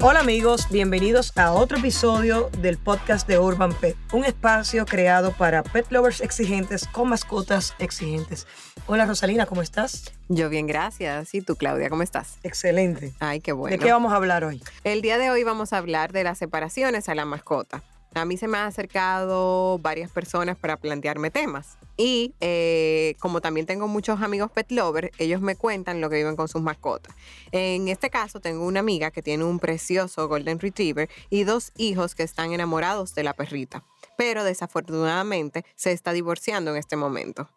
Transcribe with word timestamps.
Hola 0.00 0.20
amigos, 0.20 0.66
bienvenidos 0.70 1.32
a 1.38 1.52
otro 1.52 1.78
episodio 1.78 2.50
del 2.58 2.76
podcast 2.76 3.26
de 3.26 3.38
Urban 3.38 3.72
Pet, 3.72 3.96
un 4.12 4.24
espacio 4.24 4.84
creado 4.84 5.32
para 5.32 5.62
pet 5.62 5.90
lovers 5.90 6.20
exigentes 6.20 6.86
con 6.88 7.08
mascotas 7.08 7.74
exigentes. 7.78 8.46
Hola 8.86 9.06
Rosalina, 9.06 9.46
¿cómo 9.46 9.62
estás? 9.62 10.12
Yo 10.28 10.48
bien, 10.48 10.66
gracias. 10.66 11.34
¿Y 11.34 11.40
tú, 11.40 11.56
Claudia, 11.56 11.88
cómo 11.88 12.02
estás? 12.02 12.38
Excelente. 12.42 13.14
Ay, 13.20 13.40
qué 13.40 13.52
bueno. 13.52 13.76
¿De 13.76 13.82
qué 13.82 13.92
vamos 13.92 14.12
a 14.12 14.16
hablar 14.16 14.44
hoy? 14.44 14.62
El 14.84 15.00
día 15.02 15.18
de 15.18 15.30
hoy 15.30 15.44
vamos 15.44 15.72
a 15.72 15.78
hablar 15.78 16.12
de 16.12 16.24
las 16.24 16.36
separaciones 16.36 17.08
a 17.08 17.14
la 17.14 17.24
mascota. 17.24 17.82
A 18.14 18.24
mí 18.24 18.36
se 18.36 18.46
me 18.46 18.58
han 18.58 18.66
acercado 18.66 19.78
varias 19.78 20.10
personas 20.10 20.56
para 20.56 20.76
plantearme 20.76 21.30
temas. 21.30 21.78
Y 21.96 22.34
eh, 22.40 23.16
como 23.20 23.40
también 23.40 23.66
tengo 23.66 23.88
muchos 23.88 24.20
amigos 24.20 24.50
pet 24.50 24.70
lovers, 24.70 25.10
ellos 25.18 25.40
me 25.40 25.56
cuentan 25.56 26.00
lo 26.00 26.10
que 26.10 26.16
viven 26.16 26.36
con 26.36 26.48
sus 26.48 26.62
mascotas. 26.62 27.14
En 27.52 27.88
este 27.88 28.10
caso, 28.10 28.40
tengo 28.40 28.66
una 28.66 28.80
amiga 28.80 29.10
que 29.10 29.22
tiene 29.22 29.44
un 29.44 29.58
precioso 29.58 30.28
Golden 30.28 30.58
Retriever 30.58 31.08
y 31.30 31.44
dos 31.44 31.72
hijos 31.76 32.14
que 32.14 32.22
están 32.22 32.52
enamorados 32.52 33.14
de 33.14 33.22
la 33.22 33.34
perrita. 33.34 33.84
Pero 34.16 34.44
desafortunadamente 34.44 35.64
se 35.74 35.92
está 35.92 36.12
divorciando 36.12 36.70
en 36.72 36.76
este 36.76 36.96
momento. 36.96 37.48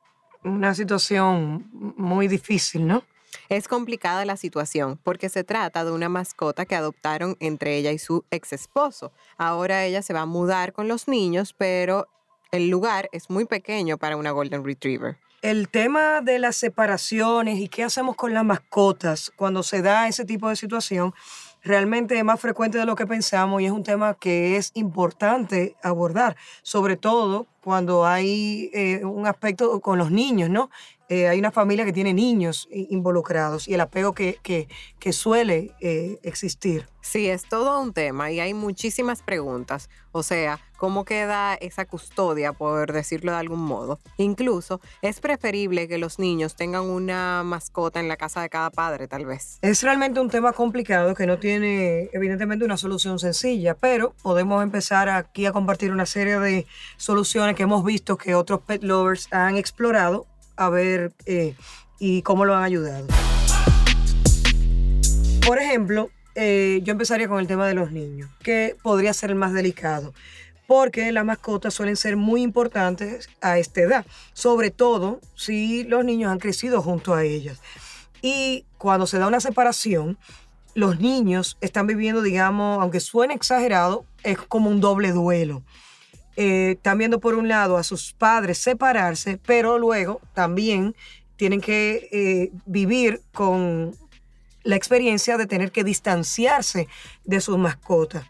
Una 0.43 0.75
situación 0.75 1.69
muy 1.97 2.27
difícil, 2.27 2.85
¿no? 2.85 3.03
Es 3.49 3.67
complicada 3.67 4.25
la 4.25 4.37
situación 4.37 4.99
porque 5.03 5.29
se 5.29 5.43
trata 5.43 5.85
de 5.85 5.91
una 5.91 6.09
mascota 6.09 6.65
que 6.65 6.75
adoptaron 6.75 7.37
entre 7.39 7.77
ella 7.77 7.91
y 7.91 7.99
su 7.99 8.25
ex 8.31 8.53
esposo. 8.53 9.11
Ahora 9.37 9.85
ella 9.85 10.01
se 10.01 10.13
va 10.13 10.21
a 10.21 10.25
mudar 10.25 10.73
con 10.73 10.87
los 10.87 11.07
niños, 11.07 11.53
pero 11.57 12.07
el 12.51 12.69
lugar 12.69 13.09
es 13.11 13.29
muy 13.29 13.45
pequeño 13.45 13.97
para 13.97 14.17
una 14.17 14.31
Golden 14.31 14.63
Retriever. 14.63 15.17
El 15.41 15.69
tema 15.69 16.21
de 16.21 16.39
las 16.39 16.55
separaciones 16.55 17.59
y 17.59 17.67
qué 17.67 17.83
hacemos 17.83 18.15
con 18.15 18.33
las 18.33 18.43
mascotas 18.43 19.31
cuando 19.35 19.61
se 19.61 19.81
da 19.81 20.07
ese 20.07 20.25
tipo 20.25 20.49
de 20.49 20.55
situación 20.55 21.13
realmente 21.65 22.17
es 22.17 22.23
más 22.23 22.39
frecuente 22.39 22.77
de 22.77 22.85
lo 22.85 22.95
que 22.95 23.07
pensamos 23.07 23.61
y 23.61 23.65
es 23.65 23.71
un 23.71 23.83
tema 23.83 24.13
que 24.13 24.55
es 24.55 24.71
importante 24.75 25.75
abordar, 25.83 26.35
sobre 26.61 26.95
todo 26.95 27.47
cuando 27.61 28.05
hay 28.05 28.69
eh, 28.73 29.03
un 29.03 29.27
aspecto 29.27 29.79
con 29.81 29.97
los 29.97 30.11
niños, 30.11 30.49
¿no? 30.49 30.69
Eh, 31.07 31.27
hay 31.27 31.37
una 31.37 31.51
familia 31.51 31.85
que 31.85 31.93
tiene 31.93 32.13
niños 32.13 32.67
involucrados 32.71 33.67
y 33.67 33.75
el 33.75 33.81
apego 33.81 34.13
que, 34.13 34.39
que, 34.41 34.67
que 34.99 35.13
suele 35.13 35.71
eh, 35.79 36.19
existir. 36.23 36.87
Sí, 37.01 37.29
es 37.29 37.43
todo 37.47 37.79
un 37.79 37.93
tema 37.93 38.31
y 38.31 38.39
hay 38.39 38.55
muchísimas 38.55 39.21
preguntas. 39.21 39.91
O 40.11 40.23
sea, 40.23 40.59
¿cómo 40.77 41.05
queda 41.05 41.53
esa 41.53 41.85
custodia, 41.85 42.51
por 42.51 42.91
decirlo 42.91 43.31
de 43.33 43.37
algún 43.37 43.61
modo? 43.61 43.99
Incluso, 44.17 44.81
es 45.03 45.19
preferible 45.19 45.87
que 45.87 45.99
los 45.99 46.17
niños 46.17 46.55
tengan 46.55 46.81
una 46.81 47.43
mascota 47.43 47.99
en 47.99 48.07
la 48.07 48.17
casa 48.17 48.41
de 48.41 48.49
cada 48.49 48.71
padre, 48.71 49.07
tal 49.07 49.27
vez. 49.27 49.59
Es 49.61 49.83
realmente 49.83 50.19
un 50.19 50.31
tema 50.31 50.53
complicado 50.53 51.13
que 51.13 51.27
no 51.27 51.37
tiene 51.37 52.09
evidentemente 52.11 52.65
una 52.65 52.77
solución 52.77 53.19
sencilla, 53.19 53.75
pero 53.75 54.15
podemos 54.23 54.63
empezar 54.63 55.07
aquí 55.07 55.45
a 55.45 55.51
compartir 55.51 55.91
una 55.91 56.07
serie 56.07 56.39
de 56.39 56.65
soluciones 56.97 57.55
que 57.55 57.63
hemos 57.63 57.85
visto 57.85 58.17
que 58.17 58.33
otros 58.33 58.61
pet 58.61 58.81
lovers 58.81 59.27
han 59.31 59.57
explorado 59.57 60.25
a 60.55 60.69
ver 60.69 61.13
eh, 61.25 61.55
y 61.99 62.21
cómo 62.21 62.45
lo 62.45 62.55
han 62.55 62.63
ayudado. 62.63 63.07
Por 65.45 65.59
ejemplo, 65.59 66.09
eh, 66.35 66.81
yo 66.83 66.91
empezaría 66.91 67.27
con 67.27 67.39
el 67.39 67.47
tema 67.47 67.67
de 67.67 67.75
los 67.75 67.91
niños, 67.91 68.29
que 68.43 68.75
podría 68.81 69.13
ser 69.13 69.29
el 69.29 69.35
más 69.35 69.53
delicado, 69.53 70.13
porque 70.67 71.11
las 71.11 71.23
mascotas 71.23 71.73
suelen 71.73 71.95
ser 71.95 72.17
muy 72.17 72.41
importantes 72.41 73.29
a 73.41 73.57
esta 73.57 73.81
edad, 73.81 74.05
sobre 74.33 74.71
todo 74.71 75.21
si 75.35 75.83
los 75.83 76.03
niños 76.03 76.31
han 76.31 76.39
crecido 76.39 76.81
junto 76.81 77.13
a 77.13 77.23
ellas. 77.23 77.61
Y 78.21 78.65
cuando 78.77 79.07
se 79.07 79.19
da 79.19 79.27
una 79.27 79.39
separación, 79.39 80.17
los 80.73 80.99
niños 80.99 81.57
están 81.61 81.87
viviendo, 81.87 82.21
digamos, 82.21 82.81
aunque 82.81 82.99
suene 82.99 83.33
exagerado, 83.33 84.05
es 84.23 84.37
como 84.37 84.69
un 84.69 84.81
doble 84.81 85.11
duelo. 85.11 85.63
Eh, 86.35 86.71
están 86.71 86.97
viendo 86.97 87.19
por 87.19 87.35
un 87.35 87.47
lado 87.47 87.77
a 87.77 87.83
sus 87.83 88.13
padres 88.13 88.57
separarse, 88.57 89.39
pero 89.45 89.79
luego 89.79 90.19
también 90.33 90.95
tienen 91.37 91.61
que 91.61 92.09
eh, 92.11 92.51
vivir 92.65 93.21
con 93.33 93.95
la 94.63 94.75
experiencia 94.75 95.37
de 95.37 95.45
tener 95.45 95.71
que 95.71 95.83
distanciarse 95.83 96.87
de 97.23 97.39
sus 97.39 97.57
mascotas. 97.57 98.25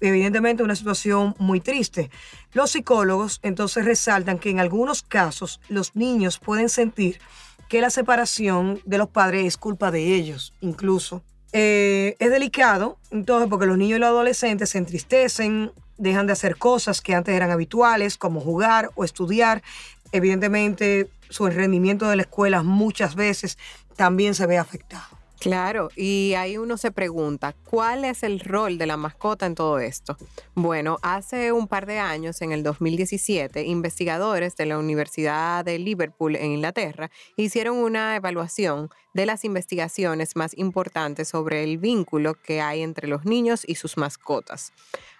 Evidentemente 0.00 0.62
una 0.62 0.74
situación 0.74 1.34
muy 1.38 1.60
triste. 1.60 2.10
Los 2.52 2.72
psicólogos 2.72 3.40
entonces 3.42 3.84
resaltan 3.84 4.38
que 4.38 4.50
en 4.50 4.60
algunos 4.60 5.02
casos 5.02 5.60
los 5.68 5.94
niños 5.94 6.38
pueden 6.38 6.68
sentir 6.68 7.20
que 7.68 7.80
la 7.80 7.90
separación 7.90 8.80
de 8.84 8.98
los 8.98 9.08
padres 9.08 9.46
es 9.46 9.56
culpa 9.56 9.90
de 9.90 10.14
ellos, 10.14 10.52
incluso. 10.60 11.22
Eh, 11.52 12.16
es 12.18 12.30
delicado, 12.30 12.98
entonces, 13.10 13.48
porque 13.48 13.66
los 13.66 13.78
niños 13.78 13.96
y 13.96 14.00
los 14.00 14.08
adolescentes 14.08 14.70
se 14.70 14.78
entristecen, 14.78 15.70
dejan 15.98 16.26
de 16.26 16.32
hacer 16.32 16.56
cosas 16.56 17.00
que 17.00 17.14
antes 17.14 17.34
eran 17.34 17.50
habituales, 17.50 18.16
como 18.16 18.40
jugar 18.40 18.90
o 18.94 19.04
estudiar. 19.04 19.62
Evidentemente, 20.12 21.08
su 21.28 21.46
rendimiento 21.48 22.08
de 22.08 22.16
la 22.16 22.22
escuela 22.22 22.62
muchas 22.62 23.14
veces 23.14 23.58
también 23.96 24.34
se 24.34 24.46
ve 24.46 24.58
afectado. 24.58 25.24
Claro, 25.44 25.90
y 25.94 26.32
ahí 26.38 26.56
uno 26.56 26.78
se 26.78 26.90
pregunta, 26.90 27.54
¿cuál 27.68 28.06
es 28.06 28.22
el 28.22 28.40
rol 28.40 28.78
de 28.78 28.86
la 28.86 28.96
mascota 28.96 29.44
en 29.44 29.54
todo 29.54 29.78
esto? 29.78 30.16
Bueno, 30.54 30.96
hace 31.02 31.52
un 31.52 31.68
par 31.68 31.84
de 31.84 31.98
años, 31.98 32.40
en 32.40 32.52
el 32.52 32.62
2017, 32.62 33.62
investigadores 33.64 34.56
de 34.56 34.64
la 34.64 34.78
Universidad 34.78 35.62
de 35.62 35.78
Liverpool 35.78 36.36
en 36.36 36.52
Inglaterra 36.52 37.10
hicieron 37.36 37.76
una 37.76 38.16
evaluación 38.16 38.88
de 39.14 39.26
las 39.26 39.44
investigaciones 39.44 40.36
más 40.36 40.56
importantes 40.58 41.28
sobre 41.28 41.64
el 41.64 41.78
vínculo 41.78 42.34
que 42.34 42.60
hay 42.60 42.82
entre 42.82 43.08
los 43.08 43.24
niños 43.24 43.64
y 43.66 43.76
sus 43.76 43.96
mascotas. 43.96 44.72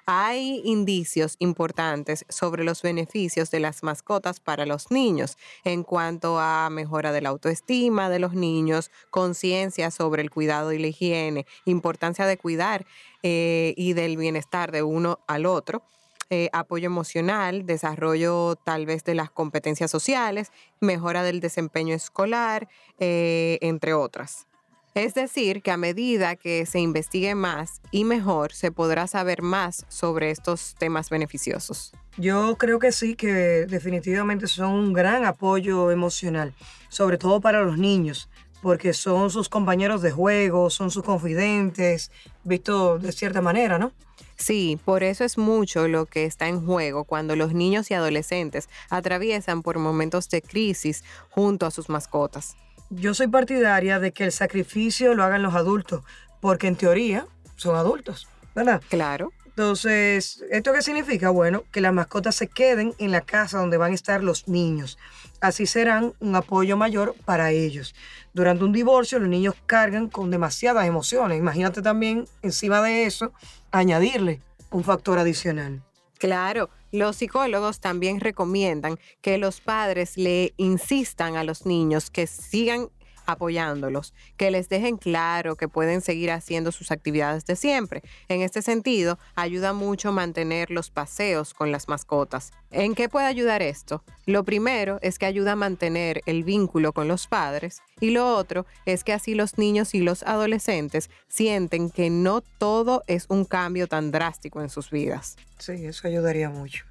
Hay 0.06 0.60
indicios 0.64 1.36
importantes 1.38 2.26
sobre 2.28 2.62
los 2.62 2.82
beneficios 2.82 3.50
de 3.50 3.60
las 3.60 3.82
mascotas 3.82 4.38
para 4.38 4.66
los 4.66 4.90
niños 4.90 5.38
en 5.64 5.82
cuanto 5.82 6.38
a 6.38 6.68
mejora 6.68 7.10
de 7.10 7.22
la 7.22 7.30
autoestima 7.30 8.10
de 8.10 8.18
los 8.18 8.34
niños, 8.34 8.90
conciencia 9.08 9.90
sobre 9.90 10.20
el 10.20 10.30
cuidado 10.30 10.72
y 10.72 10.78
la 10.78 10.88
higiene, 10.88 11.46
importancia 11.64 12.26
de 12.26 12.36
cuidar 12.36 12.84
eh, 13.22 13.72
y 13.78 13.94
del 13.94 14.18
bienestar 14.18 14.72
de 14.72 14.82
uno 14.82 15.20
al 15.26 15.46
otro. 15.46 15.82
Eh, 16.30 16.48
apoyo 16.52 16.86
emocional, 16.86 17.66
desarrollo 17.66 18.56
tal 18.56 18.86
vez 18.86 19.04
de 19.04 19.14
las 19.14 19.30
competencias 19.30 19.90
sociales, 19.90 20.52
mejora 20.80 21.22
del 21.22 21.40
desempeño 21.40 21.94
escolar, 21.94 22.68
eh, 22.98 23.58
entre 23.60 23.94
otras. 23.94 24.46
Es 24.94 25.14
decir, 25.14 25.60
que 25.60 25.72
a 25.72 25.76
medida 25.76 26.36
que 26.36 26.66
se 26.66 26.78
investigue 26.78 27.34
más 27.34 27.80
y 27.90 28.04
mejor, 28.04 28.52
se 28.52 28.70
podrá 28.70 29.08
saber 29.08 29.42
más 29.42 29.84
sobre 29.88 30.30
estos 30.30 30.76
temas 30.78 31.10
beneficiosos. 31.10 31.92
Yo 32.16 32.56
creo 32.56 32.78
que 32.78 32.92
sí, 32.92 33.16
que 33.16 33.66
definitivamente 33.66 34.46
son 34.46 34.70
un 34.70 34.92
gran 34.92 35.24
apoyo 35.24 35.90
emocional, 35.90 36.54
sobre 36.88 37.18
todo 37.18 37.40
para 37.40 37.62
los 37.62 37.76
niños, 37.76 38.30
porque 38.62 38.92
son 38.92 39.30
sus 39.30 39.48
compañeros 39.48 40.00
de 40.00 40.12
juego, 40.12 40.70
son 40.70 40.92
sus 40.92 41.02
confidentes, 41.02 42.12
visto 42.44 43.00
de 43.00 43.10
cierta 43.10 43.42
manera, 43.42 43.80
¿no? 43.80 43.92
Sí, 44.36 44.78
por 44.84 45.02
eso 45.02 45.24
es 45.24 45.38
mucho 45.38 45.88
lo 45.88 46.06
que 46.06 46.24
está 46.24 46.48
en 46.48 46.64
juego 46.64 47.04
cuando 47.04 47.36
los 47.36 47.54
niños 47.54 47.90
y 47.90 47.94
adolescentes 47.94 48.68
atraviesan 48.90 49.62
por 49.62 49.78
momentos 49.78 50.28
de 50.28 50.42
crisis 50.42 51.04
junto 51.30 51.66
a 51.66 51.70
sus 51.70 51.88
mascotas. 51.88 52.56
Yo 52.90 53.14
soy 53.14 53.28
partidaria 53.28 53.98
de 54.00 54.12
que 54.12 54.24
el 54.24 54.32
sacrificio 54.32 55.14
lo 55.14 55.24
hagan 55.24 55.42
los 55.42 55.54
adultos, 55.54 56.02
porque 56.40 56.66
en 56.66 56.76
teoría 56.76 57.26
son 57.56 57.76
adultos, 57.76 58.28
¿verdad? 58.54 58.82
Claro. 58.88 59.32
Entonces, 59.56 60.44
¿esto 60.50 60.72
qué 60.72 60.82
significa? 60.82 61.30
Bueno, 61.30 61.62
que 61.70 61.80
las 61.80 61.92
mascotas 61.92 62.34
se 62.34 62.48
queden 62.48 62.92
en 62.98 63.12
la 63.12 63.20
casa 63.20 63.58
donde 63.58 63.76
van 63.76 63.92
a 63.92 63.94
estar 63.94 64.20
los 64.24 64.48
niños. 64.48 64.98
Así 65.40 65.66
serán 65.66 66.12
un 66.18 66.34
apoyo 66.34 66.76
mayor 66.76 67.14
para 67.24 67.52
ellos. 67.52 67.94
Durante 68.32 68.64
un 68.64 68.72
divorcio, 68.72 69.20
los 69.20 69.28
niños 69.28 69.54
cargan 69.66 70.08
con 70.08 70.32
demasiadas 70.32 70.88
emociones. 70.88 71.38
Imagínate 71.38 71.82
también, 71.82 72.26
encima 72.42 72.82
de 72.82 73.04
eso, 73.04 73.32
añadirle 73.70 74.40
un 74.72 74.82
factor 74.82 75.20
adicional. 75.20 75.84
Claro, 76.18 76.68
los 76.90 77.14
psicólogos 77.14 77.78
también 77.78 78.18
recomiendan 78.18 78.98
que 79.20 79.38
los 79.38 79.60
padres 79.60 80.16
le 80.16 80.52
insistan 80.56 81.36
a 81.36 81.44
los 81.44 81.64
niños 81.64 82.10
que 82.10 82.26
sigan 82.26 82.88
apoyándolos, 83.26 84.14
que 84.36 84.50
les 84.50 84.68
dejen 84.68 84.96
claro 84.96 85.56
que 85.56 85.68
pueden 85.68 86.00
seguir 86.00 86.30
haciendo 86.30 86.72
sus 86.72 86.90
actividades 86.90 87.44
de 87.44 87.56
siempre. 87.56 88.02
En 88.28 88.40
este 88.40 88.62
sentido, 88.62 89.18
ayuda 89.34 89.72
mucho 89.72 90.12
mantener 90.12 90.70
los 90.70 90.90
paseos 90.90 91.54
con 91.54 91.72
las 91.72 91.88
mascotas. 91.88 92.52
¿En 92.70 92.94
qué 92.94 93.08
puede 93.08 93.26
ayudar 93.26 93.62
esto? 93.62 94.02
Lo 94.26 94.44
primero 94.44 94.98
es 95.00 95.18
que 95.18 95.26
ayuda 95.26 95.52
a 95.52 95.56
mantener 95.56 96.22
el 96.26 96.44
vínculo 96.44 96.92
con 96.92 97.08
los 97.08 97.26
padres 97.26 97.82
y 98.00 98.10
lo 98.10 98.36
otro 98.36 98.66
es 98.84 99.04
que 99.04 99.12
así 99.12 99.34
los 99.34 99.58
niños 99.58 99.94
y 99.94 100.00
los 100.00 100.22
adolescentes 100.24 101.10
sienten 101.28 101.90
que 101.90 102.10
no 102.10 102.40
todo 102.40 103.04
es 103.06 103.26
un 103.28 103.44
cambio 103.44 103.86
tan 103.86 104.10
drástico 104.10 104.60
en 104.60 104.70
sus 104.70 104.90
vidas. 104.90 105.36
Sí, 105.58 105.86
eso 105.86 106.08
ayudaría 106.08 106.50
mucho. 106.50 106.84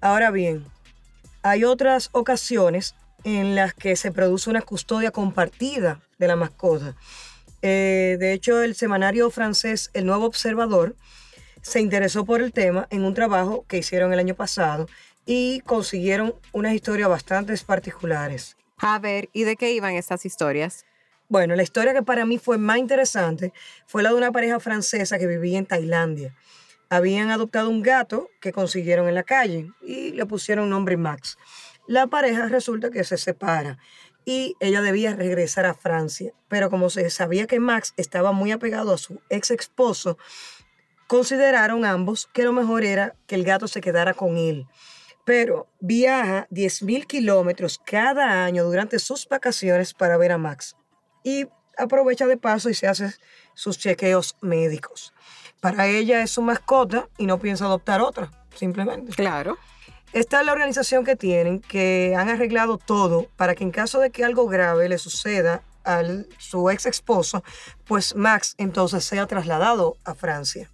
Ahora 0.00 0.30
bien, 0.30 0.64
hay 1.42 1.64
otras 1.64 2.10
ocasiones 2.12 2.94
en 3.24 3.54
las 3.54 3.74
que 3.74 3.96
se 3.96 4.12
produce 4.12 4.50
una 4.50 4.62
custodia 4.62 5.10
compartida 5.10 6.00
de 6.18 6.28
la 6.28 6.36
mascota. 6.36 6.94
Eh, 7.62 8.16
de 8.18 8.32
hecho, 8.32 8.62
el 8.62 8.74
semanario 8.74 9.30
francés 9.30 9.90
El 9.92 10.06
Nuevo 10.06 10.26
Observador 10.26 10.96
se 11.62 11.80
interesó 11.80 12.24
por 12.24 12.40
el 12.40 12.52
tema 12.52 12.86
en 12.90 13.04
un 13.04 13.14
trabajo 13.14 13.64
que 13.68 13.78
hicieron 13.78 14.12
el 14.12 14.18
año 14.18 14.34
pasado 14.34 14.88
y 15.26 15.60
consiguieron 15.60 16.34
unas 16.52 16.74
historias 16.74 17.08
bastante 17.08 17.54
particulares. 17.66 18.56
A 18.78 18.98
ver, 18.98 19.28
¿y 19.32 19.44
de 19.44 19.56
qué 19.56 19.72
iban 19.72 19.94
estas 19.94 20.24
historias? 20.24 20.86
Bueno, 21.28 21.54
la 21.54 21.62
historia 21.62 21.92
que 21.92 22.02
para 22.02 22.24
mí 22.24 22.38
fue 22.38 22.58
más 22.58 22.78
interesante 22.78 23.52
fue 23.86 24.02
la 24.02 24.08
de 24.08 24.16
una 24.16 24.32
pareja 24.32 24.58
francesa 24.58 25.18
que 25.18 25.26
vivía 25.26 25.58
en 25.58 25.66
Tailandia. 25.66 26.34
Habían 26.88 27.30
adoptado 27.30 27.70
un 27.70 27.82
gato 27.82 28.28
que 28.40 28.52
consiguieron 28.52 29.06
en 29.06 29.14
la 29.14 29.22
calle 29.22 29.70
y 29.80 30.10
le 30.10 30.26
pusieron 30.26 30.68
nombre 30.68 30.96
Max. 30.96 31.38
La 31.90 32.06
pareja 32.06 32.46
resulta 32.46 32.90
que 32.90 33.02
se 33.02 33.16
separa 33.16 33.76
y 34.24 34.54
ella 34.60 34.80
debía 34.80 35.12
regresar 35.16 35.66
a 35.66 35.74
Francia, 35.74 36.32
pero 36.46 36.70
como 36.70 36.88
se 36.88 37.10
sabía 37.10 37.48
que 37.48 37.58
Max 37.58 37.94
estaba 37.96 38.30
muy 38.30 38.52
apegado 38.52 38.94
a 38.94 38.96
su 38.96 39.20
ex 39.28 39.50
esposo, 39.50 40.16
consideraron 41.08 41.84
ambos 41.84 42.28
que 42.32 42.44
lo 42.44 42.52
mejor 42.52 42.84
era 42.84 43.16
que 43.26 43.34
el 43.34 43.42
gato 43.42 43.66
se 43.66 43.80
quedara 43.80 44.14
con 44.14 44.36
él. 44.36 44.68
Pero 45.24 45.66
viaja 45.80 46.46
10.000 46.52 47.08
kilómetros 47.08 47.80
cada 47.84 48.44
año 48.44 48.62
durante 48.62 49.00
sus 49.00 49.28
vacaciones 49.28 49.92
para 49.92 50.16
ver 50.16 50.30
a 50.30 50.38
Max 50.38 50.76
y 51.24 51.48
aprovecha 51.76 52.28
de 52.28 52.36
paso 52.36 52.70
y 52.70 52.74
se 52.74 52.86
hace 52.86 53.14
sus 53.54 53.78
chequeos 53.78 54.36
médicos. 54.42 55.12
Para 55.60 55.88
ella 55.88 56.22
es 56.22 56.30
su 56.30 56.40
mascota 56.40 57.08
y 57.18 57.26
no 57.26 57.40
piensa 57.40 57.64
adoptar 57.64 58.00
otra, 58.00 58.30
simplemente. 58.54 59.10
Claro. 59.10 59.58
Esta 60.12 60.40
es 60.40 60.46
la 60.46 60.52
organización 60.52 61.04
que 61.04 61.14
tienen, 61.14 61.60
que 61.60 62.16
han 62.16 62.28
arreglado 62.28 62.78
todo 62.78 63.28
para 63.36 63.54
que 63.54 63.62
en 63.62 63.70
caso 63.70 64.00
de 64.00 64.10
que 64.10 64.24
algo 64.24 64.48
grave 64.48 64.88
le 64.88 64.98
suceda 64.98 65.62
a 65.84 66.02
su 66.36 66.68
ex 66.68 66.86
esposo, 66.86 67.44
pues 67.86 68.16
Max 68.16 68.56
entonces 68.58 69.04
sea 69.04 69.26
trasladado 69.26 69.96
a 70.04 70.14
Francia. 70.14 70.68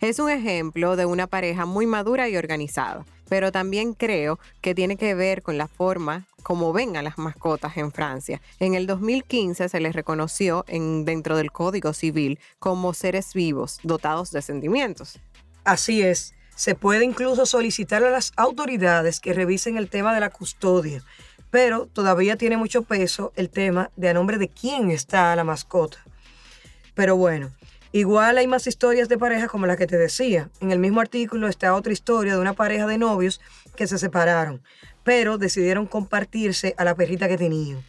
Es 0.00 0.18
un 0.18 0.30
ejemplo 0.30 0.96
de 0.96 1.04
una 1.04 1.26
pareja 1.26 1.66
muy 1.66 1.86
madura 1.86 2.30
y 2.30 2.36
organizada, 2.38 3.04
pero 3.28 3.52
también 3.52 3.92
creo 3.92 4.38
que 4.62 4.74
tiene 4.74 4.96
que 4.96 5.14
ver 5.14 5.42
con 5.42 5.58
la 5.58 5.68
forma 5.68 6.26
como 6.42 6.72
ven 6.72 6.96
a 6.96 7.02
las 7.02 7.18
mascotas 7.18 7.76
en 7.76 7.92
Francia. 7.92 8.40
En 8.58 8.74
el 8.74 8.86
2015 8.86 9.68
se 9.68 9.80
les 9.80 9.94
reconoció 9.94 10.64
en, 10.66 11.04
dentro 11.04 11.36
del 11.36 11.52
Código 11.52 11.92
Civil 11.92 12.38
como 12.58 12.94
seres 12.94 13.34
vivos 13.34 13.80
dotados 13.82 14.30
de 14.30 14.40
sentimientos. 14.40 15.20
Así 15.64 16.00
es. 16.00 16.32
Se 16.58 16.74
puede 16.74 17.04
incluso 17.04 17.46
solicitar 17.46 18.02
a 18.02 18.10
las 18.10 18.32
autoridades 18.34 19.20
que 19.20 19.32
revisen 19.32 19.76
el 19.76 19.88
tema 19.88 20.12
de 20.12 20.18
la 20.18 20.30
custodia, 20.30 21.04
pero 21.52 21.86
todavía 21.86 22.34
tiene 22.34 22.56
mucho 22.56 22.82
peso 22.82 23.32
el 23.36 23.48
tema 23.48 23.92
de 23.94 24.08
a 24.08 24.12
nombre 24.12 24.38
de 24.38 24.48
quién 24.48 24.90
está 24.90 25.36
la 25.36 25.44
mascota. 25.44 25.98
Pero 26.96 27.14
bueno, 27.14 27.52
igual 27.92 28.38
hay 28.38 28.48
más 28.48 28.66
historias 28.66 29.08
de 29.08 29.18
parejas 29.18 29.48
como 29.48 29.66
la 29.66 29.76
que 29.76 29.86
te 29.86 29.98
decía. 29.98 30.50
En 30.58 30.72
el 30.72 30.80
mismo 30.80 31.00
artículo 31.00 31.46
está 31.46 31.72
otra 31.76 31.92
historia 31.92 32.34
de 32.34 32.40
una 32.40 32.54
pareja 32.54 32.88
de 32.88 32.98
novios 32.98 33.40
que 33.76 33.86
se 33.86 33.96
separaron, 33.96 34.60
pero 35.04 35.38
decidieron 35.38 35.86
compartirse 35.86 36.74
a 36.76 36.82
la 36.82 36.96
perrita 36.96 37.28
que 37.28 37.38
tenían. 37.38 37.84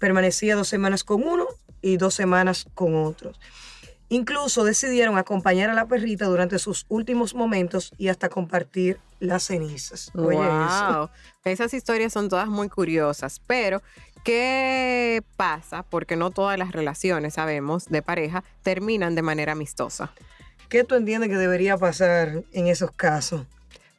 Permanecía 0.00 0.56
dos 0.56 0.66
semanas 0.66 1.04
con 1.04 1.22
uno 1.22 1.46
y 1.82 1.98
dos 1.98 2.14
semanas 2.14 2.66
con 2.74 2.96
otros. 2.96 3.38
Incluso 4.10 4.64
decidieron 4.64 5.18
acompañar 5.18 5.68
a 5.68 5.74
la 5.74 5.86
perrita 5.86 6.26
durante 6.26 6.58
sus 6.58 6.86
últimos 6.88 7.34
momentos 7.34 7.92
y 7.98 8.08
hasta 8.08 8.28
compartir 8.28 8.98
las 9.20 9.44
cenizas. 9.44 10.10
Oye, 10.14 10.36
wow. 10.36 11.10
Esas 11.44 11.74
historias 11.74 12.12
son 12.12 12.28
todas 12.28 12.48
muy 12.48 12.68
curiosas, 12.68 13.40
pero 13.46 13.82
¿qué 14.24 15.22
pasa? 15.36 15.82
Porque 15.82 16.16
no 16.16 16.30
todas 16.30 16.58
las 16.58 16.72
relaciones, 16.72 17.34
sabemos, 17.34 17.86
de 17.86 18.00
pareja 18.00 18.44
terminan 18.62 19.14
de 19.14 19.22
manera 19.22 19.52
amistosa. 19.52 20.12
¿Qué 20.68 20.84
tú 20.84 20.94
entiendes 20.94 21.28
que 21.28 21.36
debería 21.36 21.76
pasar 21.76 22.44
en 22.52 22.66
esos 22.66 22.90
casos? 22.92 23.46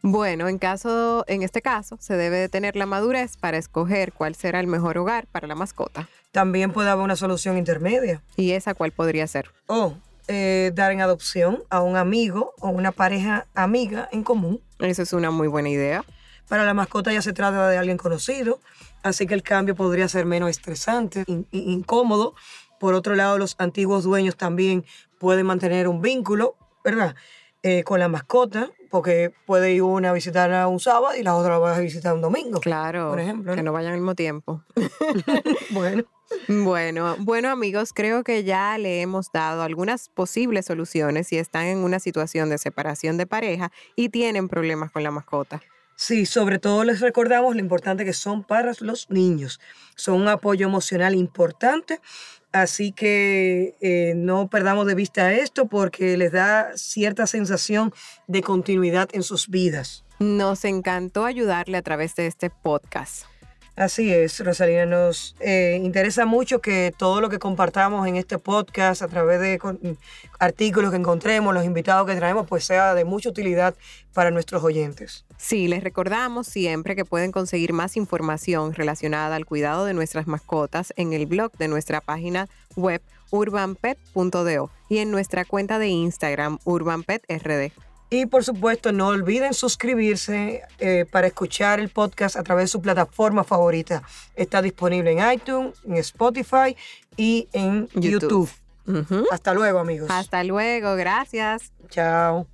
Bueno, 0.01 0.47
en, 0.47 0.59
caso, 0.59 1.25
en 1.27 1.43
este 1.43 1.61
caso, 1.61 1.97
se 1.99 2.15
debe 2.15 2.37
de 2.37 2.47
tener 2.47 2.75
la 2.75 2.85
madurez 2.85 3.35
para 3.37 3.57
escoger 3.57 4.13
cuál 4.13 4.33
será 4.33 4.59
el 4.59 4.67
mejor 4.67 4.97
hogar 4.97 5.27
para 5.27 5.45
la 5.45 5.55
mascota. 5.55 6.07
También 6.31 6.71
puede 6.71 6.89
haber 6.89 7.03
una 7.03 7.15
solución 7.15 7.57
intermedia. 7.57 8.21
¿Y 8.35 8.51
esa 8.51 8.73
cuál 8.75 8.91
podría 8.91 9.25
ser? 9.27 9.49
O 9.67 9.95
eh, 10.27 10.71
dar 10.75 10.91
en 10.91 11.01
adopción 11.01 11.63
a 11.69 11.81
un 11.81 11.95
amigo 11.97 12.53
o 12.59 12.69
una 12.69 12.91
pareja 12.91 13.47
amiga 13.55 14.07
en 14.11 14.23
común. 14.23 14.61
Esa 14.79 15.01
es 15.01 15.13
una 15.13 15.31
muy 15.31 15.47
buena 15.47 15.69
idea. 15.69 16.03
Para 16.47 16.65
la 16.65 16.73
mascota 16.73 17.11
ya 17.11 17.21
se 17.21 17.33
trata 17.33 17.67
de 17.69 17.77
alguien 17.77 17.97
conocido, 17.97 18.59
así 19.03 19.25
que 19.27 19.33
el 19.33 19.43
cambio 19.43 19.75
podría 19.75 20.07
ser 20.07 20.25
menos 20.25 20.49
estresante, 20.49 21.23
in- 21.27 21.47
in- 21.51 21.69
incómodo. 21.69 22.35
Por 22.79 22.93
otro 22.93 23.15
lado, 23.15 23.37
los 23.37 23.55
antiguos 23.59 24.03
dueños 24.03 24.35
también 24.37 24.85
pueden 25.19 25.45
mantener 25.45 25.87
un 25.87 26.01
vínculo, 26.01 26.55
¿verdad? 26.83 27.15
Eh, 27.61 27.83
con 27.83 27.99
la 27.99 28.07
mascota, 28.07 28.69
porque 28.89 29.33
puede 29.45 29.73
ir 29.73 29.81
una 29.83 30.11
a 30.11 30.13
visitarla 30.13 30.67
un 30.67 30.79
sábado 30.79 31.15
y 31.17 31.23
la 31.23 31.35
otra 31.35 31.57
va 31.59 31.75
a 31.75 31.79
visitar 31.79 32.13
un 32.13 32.21
domingo. 32.21 32.59
Claro, 32.61 33.09
Por 33.09 33.19
ejemplo, 33.19 33.53
que 33.53 33.61
no 33.63 33.73
vayan 33.73 33.93
al 33.93 33.99
mismo 33.99 34.15
tiempo. 34.15 34.63
Bueno, 35.71 36.03
Bueno, 36.47 37.15
bueno 37.19 37.49
amigos, 37.49 37.91
creo 37.93 38.23
que 38.23 38.43
ya 38.43 38.77
le 38.77 39.01
hemos 39.01 39.31
dado 39.31 39.63
algunas 39.63 40.09
posibles 40.09 40.65
soluciones 40.65 41.27
si 41.27 41.37
están 41.37 41.65
en 41.65 41.79
una 41.79 41.99
situación 41.99 42.49
de 42.49 42.57
separación 42.57 43.17
de 43.17 43.25
pareja 43.25 43.71
y 43.95 44.09
tienen 44.09 44.47
problemas 44.47 44.91
con 44.91 45.03
la 45.03 45.11
mascota. 45.11 45.61
sí, 45.95 46.25
sobre 46.25 46.59
todo 46.59 46.83
les 46.83 47.01
recordamos 47.01 47.55
lo 47.55 47.61
importante 47.61 48.05
que 48.05 48.13
son 48.13 48.43
para 48.43 48.71
los 48.79 49.09
niños. 49.09 49.59
Son 49.95 50.21
un 50.21 50.27
apoyo 50.27 50.67
emocional 50.67 51.13
importante, 51.13 51.99
así 52.51 52.91
que 52.91 53.75
eh, 53.81 54.13
no 54.15 54.49
perdamos 54.49 54.87
de 54.87 54.95
vista 54.95 55.33
esto 55.33 55.67
porque 55.67 56.15
les 56.17 56.31
da 56.31 56.71
cierta 56.75 57.27
sensación 57.27 57.93
de 58.27 58.41
continuidad 58.41 59.09
en 59.13 59.23
sus 59.23 59.49
vidas. 59.49 60.05
Nos 60.19 60.65
encantó 60.65 61.25
ayudarle 61.25 61.77
a 61.77 61.81
través 61.81 62.15
de 62.15 62.27
este 62.27 62.49
podcast. 62.49 63.25
Así 63.79 64.11
es, 64.13 64.43
Rosalina, 64.43 64.85
nos 64.85 65.37
eh, 65.39 65.79
interesa 65.81 66.25
mucho 66.25 66.59
que 66.59 66.93
todo 66.97 67.21
lo 67.21 67.29
que 67.29 67.39
compartamos 67.39 68.05
en 68.05 68.17
este 68.17 68.37
podcast 68.37 69.01
a 69.01 69.07
través 69.07 69.39
de 69.39 69.57
artículos 70.37 70.91
que 70.91 70.97
encontremos, 70.97 71.53
los 71.53 71.63
invitados 71.63 72.05
que 72.05 72.17
traemos, 72.17 72.45
pues 72.45 72.65
sea 72.65 72.93
de 72.93 73.05
mucha 73.05 73.29
utilidad 73.29 73.73
para 74.13 74.31
nuestros 74.31 74.65
oyentes. 74.65 75.23
Sí, 75.37 75.69
les 75.69 75.81
recordamos 75.81 76.45
siempre 76.45 76.93
que 76.93 77.05
pueden 77.05 77.31
conseguir 77.31 77.71
más 77.71 77.95
información 77.95 78.73
relacionada 78.73 79.37
al 79.37 79.45
cuidado 79.45 79.85
de 79.85 79.93
nuestras 79.93 80.27
mascotas 80.27 80.91
en 80.97 81.13
el 81.13 81.25
blog 81.25 81.53
de 81.53 81.69
nuestra 81.69 82.01
página 82.01 82.49
web 82.75 83.01
urbanpet.do 83.31 84.71
y 84.89 84.97
en 84.97 85.09
nuestra 85.09 85.45
cuenta 85.45 85.79
de 85.79 85.87
Instagram 85.87 86.59
urbanpetrd. 86.65 87.71
Y 88.09 88.25
por 88.25 88.43
supuesto, 88.43 88.91
no 88.91 89.07
olviden 89.07 89.53
suscribirse 89.53 90.63
eh, 90.79 91.05
para 91.11 91.27
escuchar 91.27 91.79
el 91.79 91.89
podcast 91.89 92.35
a 92.35 92.43
través 92.43 92.63
de 92.65 92.67
su 92.69 92.81
plataforma 92.81 93.43
favorita. 93.43 94.01
Está 94.35 94.61
disponible 94.61 95.11
en 95.11 95.31
iTunes, 95.31 95.75
en 95.85 95.95
Spotify 95.97 96.75
y 97.17 97.47
en 97.53 97.87
YouTube. 97.89 98.49
Hasta 99.31 99.53
luego, 99.53 99.79
amigos. 99.79 100.09
Hasta 100.09 100.43
luego, 100.43 100.95
gracias. 100.95 101.71
Chao. 101.89 102.47